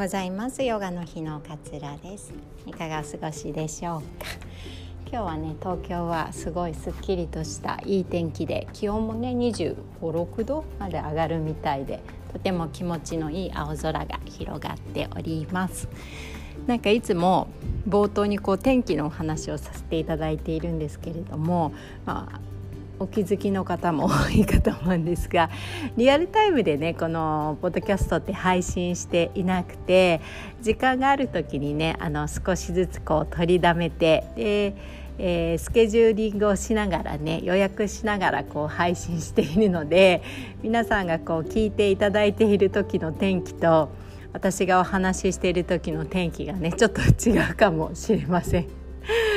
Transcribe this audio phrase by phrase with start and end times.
[0.00, 0.62] ございます。
[0.62, 2.32] ヨガの日の桂です。
[2.64, 4.06] いかがお過ごしでしょうか？
[5.12, 12.00] 今日はね東京はすごいすっきりとしたいい天気で気温もね25、6度まで上がるみたいで
[12.32, 15.86] とても気持ちのいい青空が広がっております。
[16.66, 17.48] なんかいつも
[17.86, 21.74] 冒頭にこう天気のお話をさせていただいているんですけれども、
[22.06, 22.40] まあ、
[23.00, 25.50] お気づきの方も 多いかと思うんですが
[25.96, 30.20] リアルタイムでねこのポッドキャストって配信していなくて
[30.60, 34.74] 時間がある時にねあの少しずつこう取りだめてで、
[35.18, 40.22] えー、スケジューリングをしながらね予約しながらこう配信しているので
[40.62, 43.88] 皆さんがこう聞いていただいている時の天気と
[44.32, 48.79] 私がお話ししている時の天気がねちょっと違うかもしれません。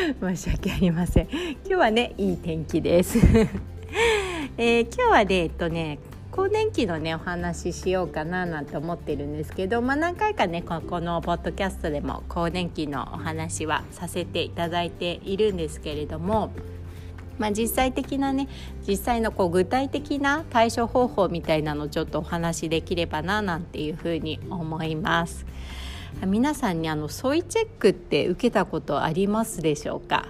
[0.20, 3.18] 申し訳ありません今日はねいい天気です
[4.58, 6.00] えー、今日はねえっとね
[6.32, 16.52] 更年期のねお話ししようかななんて思ってるんですけど、まあ、何回かねここのポッドキャストでも更年期のお話はさせていただいているんですけれども、
[17.38, 18.48] まあ、実際的なね
[18.88, 25.46] 実際のこう具体的な対処方法みたいなのをちょっとお話しできればななんていうふうに思います。
[26.26, 30.28] 皆さんにあのソイチェックって受けたことありますでしょうか？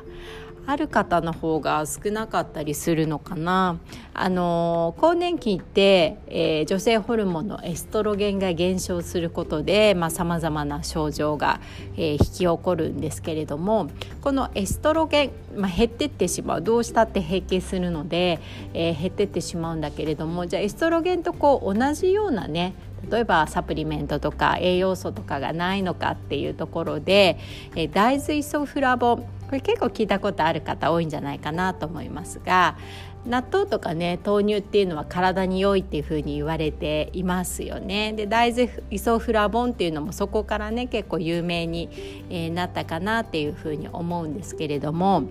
[0.65, 3.79] ある方の方が少なかったりするのかな？
[4.13, 11.59] あの更年期って、えー、女性ホルモンのエストロゲンが減少することでさまざ、まな症状が、
[11.97, 13.89] えー、引き起こるんですけれども
[14.21, 18.39] このエストロゲン、まあ、減ってってしまうどうしたって閉経するので、
[18.73, 22.73] えー、減ってってしまうんだけれどもじゃあエストロゲンとこう同じようなね
[23.09, 27.37] 例えばサプリメントとか栄養素とかがないのかっていうところで、
[27.75, 32.75] え大豆イソフラボンこれ結構聞いたことある方多いんじゃないかなと思いますが
[33.25, 38.13] 納豆とかね豆乳っていうのは体に良いっていうふうに言われていますよね。
[38.13, 41.89] で大豆イソフラボンっていうのもそこからね結構有名に、
[42.29, 45.23] えなったかなっていうふうに思うんですけれども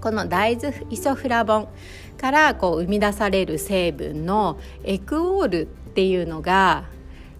[0.00, 1.68] この大豆イソフラボン
[2.16, 6.84] からこう生み出される成分のエクオールっっていうのが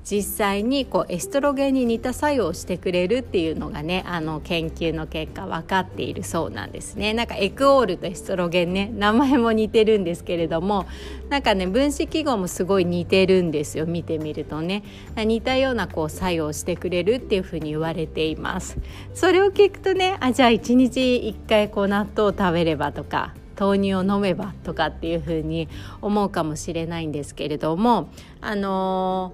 [0.04, 7.14] 実際にこうエストロゲンに似た作用をしてくれるっていうのがねあの研究の結果分かっているそうなんですね。
[7.14, 10.86] なんかエクオールとエストロゲンね名前も似てるんですけれども
[11.30, 14.82] なんかね分子記号もすごい似てるんですよ見てみるとね。
[15.16, 18.76] 似たようなこう作用をしてくれるっていうふうに言われています。
[19.14, 25.68] それを聞くとねあじゃあ1日1回こう納豆を食べればとか豆乳を飲めばとかっていうふうに
[26.00, 28.08] 思うかもしれないんですけれども
[28.40, 29.32] あの、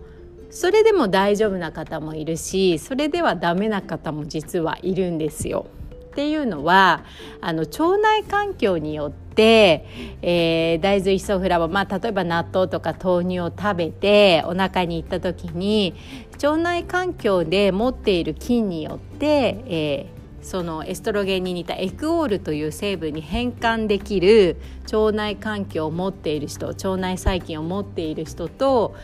[0.51, 5.67] それでも大丈夫な方もいるしそれではダメな方も実はいるんですよ。
[6.09, 7.05] っていうのは
[7.41, 9.87] あの腸内環境によって、
[10.21, 15.95] えー、大豆イソフラボン、まあ、例えば納豆とか豆乳を食べてお腹に行った時に
[16.43, 24.57] 腸内環境で持っている菌によって、えーそのエストロゲンに似たエクオールという成分に変換できる
[24.93, 28.95] 腸内環境を持っている人腸内細菌を持っている人と、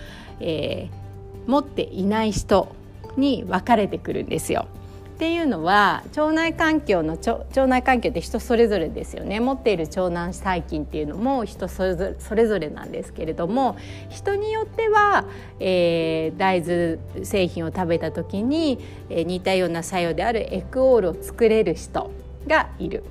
[0.41, 2.75] えー、持っていない人
[3.17, 4.67] に分かれてくるんですよ。
[5.15, 11.85] っていうのは腸内環境の腸内環境って人それぞれですよね持っている腸内細菌っていうのも人そ
[12.35, 13.77] れぞれなんですけれども
[14.11, 15.25] 人によっては、
[15.61, 22.11] えー、大豆製品を食べた時に、えー、似たような作用であるエクオールを作れる人
[22.49, 23.05] がいる。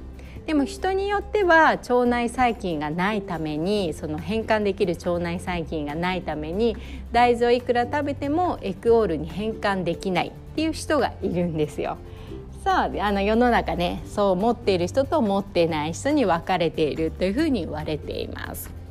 [0.45, 6.75] でも人によっては腸内細菌がないためにその変換できる腸内細菌がないために
[7.13, 11.97] 大豆をいくら食べてもエクオールに変換できないっていう人がいるんですよ。
[12.63, 18.82] さああの世の中ねそう持っている人と持ってない人に分かれているというふうに言われています。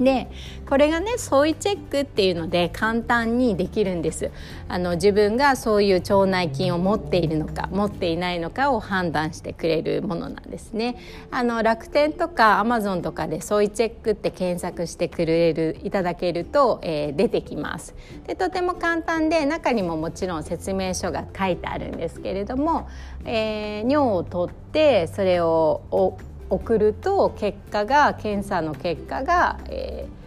[0.00, 0.28] で
[0.68, 4.30] これがね相違チェックっていうので簡単にできるんです。
[4.68, 10.96] あの自分がそういう腸内菌を持っているのか持っていないのかを判断してくれるものなんですね。
[11.30, 17.94] あの楽天とかアマゾンとかで相違チェックって検索してくれるいただけると、えー、出てきます。
[18.26, 22.88] でとても簡単で中にももちろん説明書が書いてあるんですけれども、
[23.24, 26.18] えー、尿を取ってそれを
[26.50, 30.24] 送ると結果が検査の結果が、えー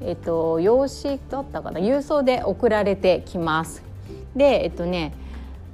[0.00, 3.82] えーと、用紙だったかな郵送で送られてきます。
[4.36, 5.12] でえっとね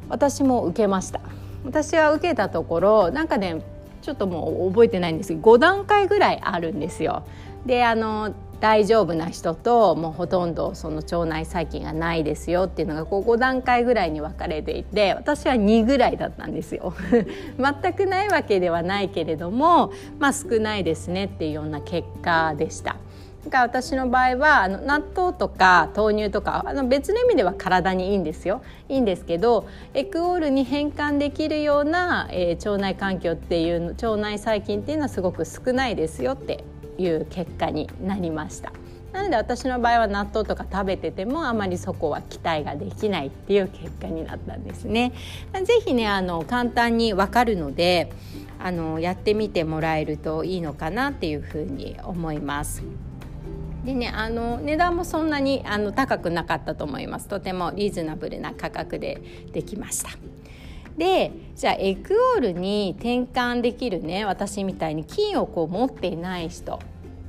[0.08, 1.20] 私も受けました
[1.64, 3.62] 私は受けたところなんかね
[4.02, 7.24] ちょっともう覚えてないんですけど5段階ぐらいあるんですよ。
[7.66, 8.34] であの
[8.64, 16.94] 大丈夫な人ともうほとんどその腸内細菌がないですよっていうのがこう5段階ぐらいに分かれていて私は2ぐらいだったんですよ
[17.60, 22.96] 全くないわけではないけれどもまあ少ないですねっていうような結果でした。
[23.50, 36.64] が私の場合はあの納豆とか豆乳とかあの別の意味では体にいいんですよいいんですけどエクオールに変換できるような、えー、腸内環境っていう腸内細菌っていうのはすごく少ないですよって
[36.98, 38.72] いう結果になりました。
[39.12, 45.12] なので私の場合は納豆とか食べててもあまりそこは期待ができないっていう結果になったんですね。
[45.52, 48.10] ぜひねあの簡単にわかるので
[48.58, 52.82] あのやってみてもらえるといいのかなっていうふうに思います。
[53.84, 59.20] でねあの値段もそんなにあの高くなかったと思いますとてもリーズナブルな価格で
[59.52, 60.10] できました
[60.96, 66.78] でじゃあエクオールに転換できるね私みたいに金をこう持っていない人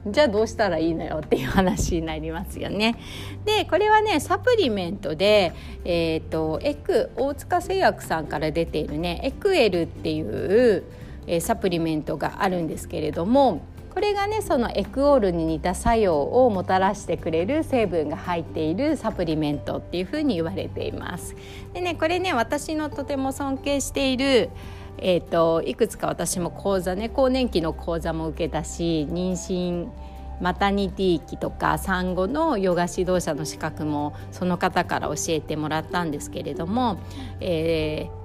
[0.07, 2.95] じゃあどうしたらいいのよっていう話になりますよね。
[3.43, 5.53] でこれはねサプリメントで、
[5.83, 10.83] えーと、エク大塚製薬さんから出ているねエクエルっていう、
[11.25, 13.65] えー、サプリメントがあるんですけれども
[13.95, 21.33] これがねそのエクオールに似た作用をもたらしてくれる成分が入っているサプリメントっていうふうに言われています。
[21.73, 24.49] でねこれね私のとても尊敬している
[24.97, 29.89] えーと、いくつか私も講座ね更年期の講座も受けたし妊娠
[30.41, 36.99] マタニティ期とか産後のヨガ指導者の資格もその方から教えてもらったんですけれども、
[37.39, 38.24] えー、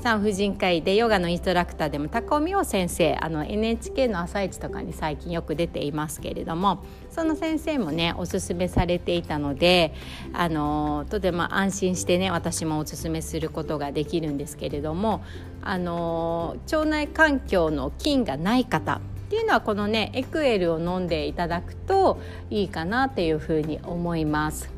[0.00, 9.92] 産婦人科医でヨガのインストラクターでも高尾美穂先生あの NHK の「朝市とかに最近よく出ていますけれどもその先生もねおすすめされていたので
[10.32, 15.24] あのとても安心してね私もおすすめすることができるんですけれども
[15.62, 19.00] あの腸内環境の菌がない方っ
[19.30, 24.70] ていうのはこのねエクエルを飲んでいただくといいかなっていうふうに思います。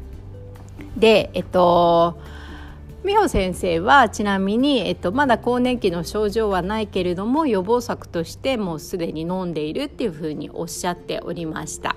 [0.96, 2.18] でえっと
[3.02, 11.96] 美穂先生はちなみに、えっと、まだ更年期の症状はないけれども予防策としてもうすでに飲んでいるっていうふうにおっしゃっておりました。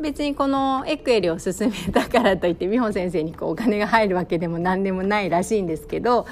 [0.00, 6.26] 別にこのエクエルを勧めたからといって美穂先生にこうお金が入るわけでも何でもないらしいんですけど、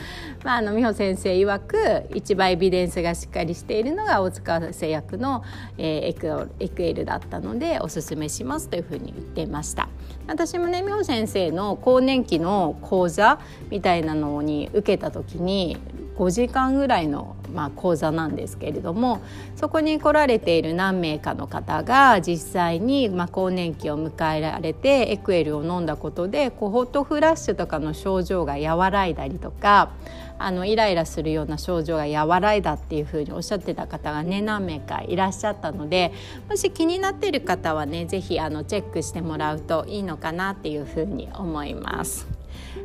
[0.45, 5.43] まあ、あの美穂先生曰く一番エビデンスがしっかりしているのが大塚製薬の、
[5.79, 9.89] えー、エクエクエルだったのでおすすめしますというふうに言っていました。
[10.29, 13.41] 私もね美穂先生の更年期の講座
[13.71, 15.77] みたいなのに受けた時に
[16.17, 19.21] 5時間ぐらいの、まあ、講座なんですけれども
[19.55, 29.93] そこに来られている何名かの方が実際に、まあ、更年期を迎えられてエクエルを飲んだことでこうホットフラッシュとかの症状が和らいだりとか
[30.39, 36.13] あのイライラするような症状が和らいだっていうふうにおっしゃってた方がね何名かいらっしゃったので
[36.49, 42.36] もし気になっている方はね是非チェックしてもらうといいのかなっていうふうに思います。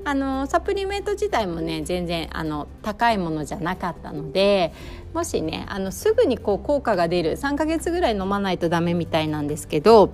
[0.03, 4.74] あのサプリメント自体もね全然あの高いものじゃなかったので
[5.13, 10.13] もしねあのすぐにこう効果が出る3ヶ月ぐらい飲まないとダメみたいなんですけど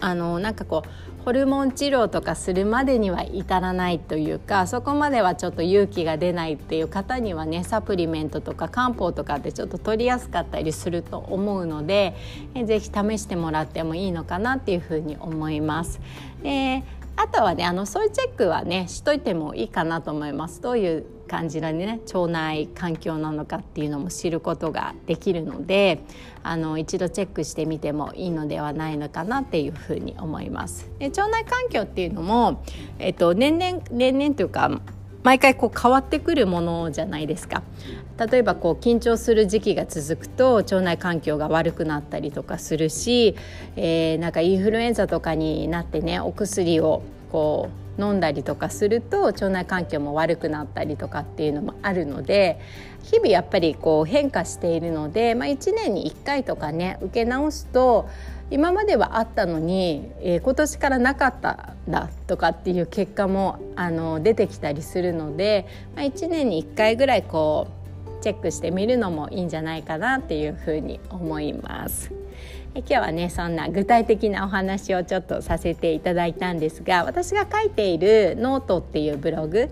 [0.00, 12.16] あのなんかこうホルモン治療とかするまでには至らないというかそこまではちょっと勇気が出ないっていう方にはねサプリメントとか漢方とかってちょっと取りやすかったりすると思うので
[12.54, 16.00] 是非試してもらってもいいのかなっていうふうに思います。
[16.42, 16.82] で
[17.16, 20.60] あとはねあのそういうチェックはねしといてもいいかなと思います。
[20.60, 26.00] どういう感じのね腸内環境なのかっていうのも知ることができるので
[26.42, 30.90] あの一度チェックしてみてもいいのではないのかなっていうふうに思います。
[30.98, 32.62] で腸内環境っていうのも、
[32.98, 34.80] えっと、年々年々というか
[35.22, 37.62] 毎回こう変わってくるものじゃないですか。
[38.30, 43.36] 例えばこう緊張する時期が続くと腸内環境が悪くなったりとかするし、
[43.76, 52.60] えー、なんかインフルエンザとかになってねお薬をこう飲んだりとかすると腸内環境も悪くなったりとかっていうのもあるので
[53.02, 58.08] 日々やっぱりこう変化しているので、まあ、1年に1回とかね受け直すと
[58.50, 67.68] 今まではあったのに、えー、今年からなかったんだとかっていう結果もあの出てきたりするので、まあ、1年に1回ぐらいこ
[68.20, 72.12] うチェックしてみるのもいいんじゃないかなっていうふうに思います。
[72.74, 79.68] 今日はねそんな具体的なお話をちょっとさせていただいたんですが私が書いているノートっていうブログ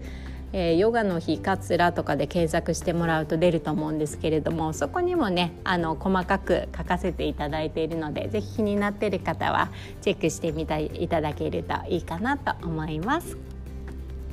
[0.53, 13.37] えー、ヨガの日カツラとかで検索してもらうと出ると思うんですけれどもそこにもねあの細かく書かせていただいているので是非気になっている方はチェックしてみていただけるといいかなと思います。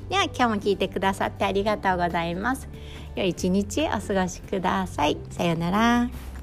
[0.09, 2.67] では今日も聞いてくださってありがとうございます。
[3.15, 5.17] 良い一日お過ごしください。
[5.29, 6.36] さようなら。